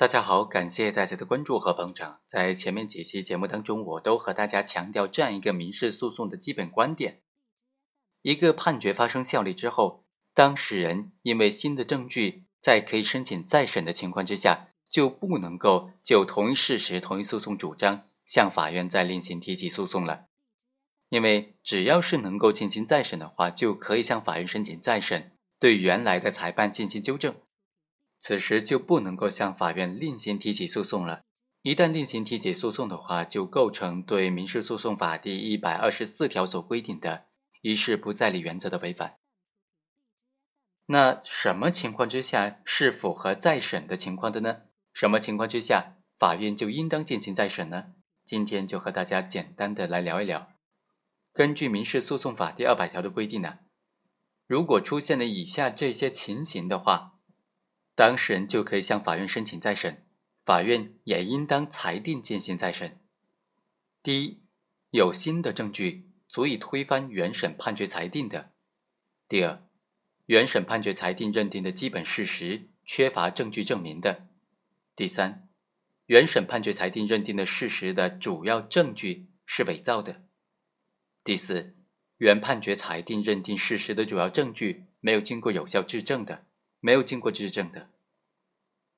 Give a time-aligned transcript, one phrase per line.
[0.00, 2.20] 大家好，感谢大家的关注和捧场。
[2.26, 7.20] 在前面几期节目当中，我都和大家强调这样一个民事诉讼的基本观点：
[8.22, 20.28] 一个判决发生效力之后，当事人因为新的证据在可以申请再审的情况之下，就不能够就同一事实、同一诉讼主张向法院再另行提起诉讼了。
[21.10, 27.34] 因为只要是能够进行再审的话，就可以向法院申请再审，对原来的裁判进行纠正。
[28.20, 31.22] 此时就不能够向法院另行提起诉讼了。
[31.62, 37.26] 一旦另行提起诉讼的话，就构成对民事诉讼法第一百二十四条所规定的
[37.62, 39.16] 一事不再理原则的违反。
[40.86, 44.62] 那什么情况之下是符合再审的情况的呢？
[44.92, 47.94] 什么情况之下法院就应当进行再审呢？
[48.26, 50.52] 今天就和大家简单的来聊一聊。
[51.32, 53.60] 根据民事诉讼法第二百条的规定呢，
[54.46, 57.19] 如果出现了以下这些情形的话。
[58.00, 60.02] 当事人就可以向法院申请再审，
[60.46, 62.98] 法院也应当裁定进行再审。
[64.02, 64.40] 第一，
[64.88, 68.52] 有新的证据足以推翻原审判决裁定的；
[69.28, 69.62] 第二，
[70.24, 74.28] 原审判决裁定认定的基本事实缺乏证据证明的；
[74.96, 75.46] 第三，
[76.06, 80.22] 原审判决裁定认定的事实的主要证据是伪造的；
[81.22, 81.76] 第四，
[82.16, 86.46] 原判决裁定认定事实的主要证据没有经过有效质证的。
[86.80, 87.88] 没有经过质证的。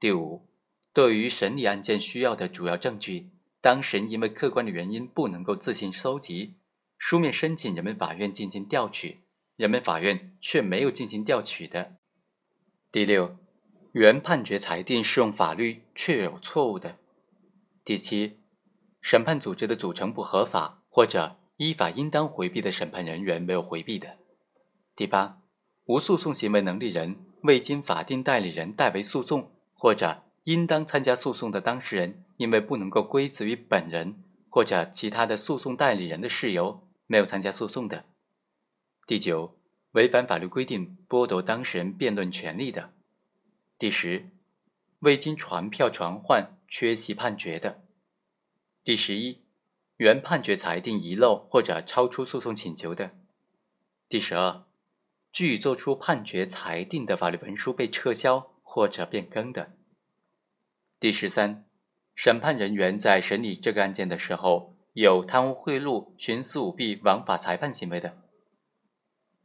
[0.00, 0.46] 第五，
[0.92, 3.30] 对于审理案件需要的主要证据，
[3.60, 6.54] 当事人因为客观的原因不能够自行收集，
[6.98, 9.20] 书面申请人民法院进行调取，
[9.56, 11.96] 人民法院却没有进行调取的。
[12.90, 13.36] 第六，
[13.92, 16.98] 原判决裁定适用法律确有错误的。
[17.84, 18.38] 第七，
[19.00, 24.18] 审判组织的组成不合法或者依法应当回避的审判人员没有回避的。
[24.94, 25.40] 第八，
[25.86, 27.16] 无诉讼行为能力人。
[27.42, 38.04] 未经法定代理人代为诉讼，或者应当参加诉讼的当事人，因为不能够归责于本人或者其他的诉讼代理人的事由，没有参加诉讼的。
[39.06, 39.56] 第九，
[39.92, 42.92] 违反法律规定剥夺当事人辩论权利的。
[43.76, 44.30] 第十，
[45.00, 47.82] 未经传票传唤缺席判决的。
[48.84, 49.40] 第十一，
[49.96, 53.16] 原判决裁定遗漏或者超出诉讼请求的。
[54.08, 54.62] 第十二。
[55.32, 59.72] 据作出判决裁定的法律文书被撤销或者变更的。
[61.00, 61.64] 第十三，
[62.14, 68.18] 审判人员在审理这个案件的时候有贪污贿赂、徇私舞弊、枉法裁判行为的。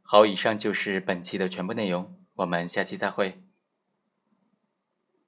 [0.02, 3.42] 好，以上就是本期的全部内容，我们下期再会。